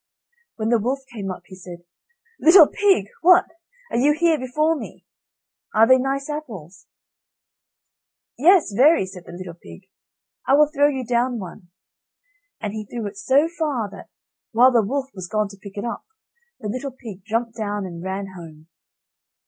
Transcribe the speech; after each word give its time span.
When 0.55 0.69
the 0.69 0.79
wolf 0.79 1.01
came 1.13 1.29
up 1.29 1.43
he 1.45 1.53
said: 1.55 1.83
"Little 2.39 2.65
pig, 2.67 3.09
what! 3.21 3.45
are 3.91 3.97
you 3.99 4.13
here 4.17 4.39
before 4.39 4.75
me? 4.75 5.05
Are 5.75 5.87
they 5.87 5.99
nice 5.99 6.27
apples?" 6.27 6.87
"Yes, 8.35 8.71
very," 8.73 9.05
said 9.05 9.25
the 9.27 9.31
little 9.31 9.53
pig. 9.53 9.91
"I 10.47 10.55
will 10.55 10.65
throw 10.73 10.87
you 10.87 11.05
down 11.05 11.37
one." 11.37 11.69
And 12.59 12.73
he 12.73 12.83
threw 12.85 13.05
it 13.05 13.15
so 13.15 13.47
far, 13.47 13.91
that, 13.91 14.09
while 14.53 14.71
the 14.71 14.81
wolf 14.81 15.11
was 15.13 15.27
gone 15.27 15.49
to 15.49 15.57
pick 15.61 15.77
it 15.77 15.85
up, 15.85 16.03
the 16.59 16.67
little 16.67 16.89
pig 16.93 17.23
jumped 17.23 17.55
down 17.55 17.85
and 17.85 18.01
ran 18.01 18.29
home. 18.35 18.69